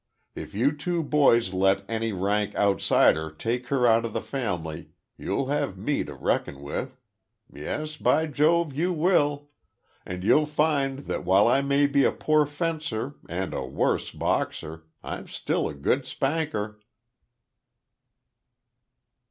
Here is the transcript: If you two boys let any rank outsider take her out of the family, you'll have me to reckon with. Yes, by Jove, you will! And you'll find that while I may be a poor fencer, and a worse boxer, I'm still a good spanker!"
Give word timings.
If 0.33 0.55
you 0.55 0.75
two 0.75 1.03
boys 1.03 1.53
let 1.53 1.87
any 1.87 2.11
rank 2.11 2.55
outsider 2.55 3.29
take 3.29 3.67
her 3.67 3.85
out 3.85 4.03
of 4.03 4.13
the 4.13 4.19
family, 4.19 4.89
you'll 5.15 5.45
have 5.49 5.77
me 5.77 6.03
to 6.05 6.15
reckon 6.15 6.63
with. 6.63 6.99
Yes, 7.53 7.97
by 7.97 8.25
Jove, 8.25 8.73
you 8.73 8.91
will! 8.93 9.51
And 10.03 10.23
you'll 10.23 10.47
find 10.47 11.05
that 11.05 11.23
while 11.23 11.47
I 11.47 11.61
may 11.61 11.85
be 11.85 12.03
a 12.03 12.11
poor 12.11 12.47
fencer, 12.47 13.13
and 13.29 13.53
a 13.53 13.63
worse 13.63 14.09
boxer, 14.09 14.85
I'm 15.03 15.27
still 15.27 15.69
a 15.69 15.75
good 15.75 16.07
spanker!" 16.07 16.79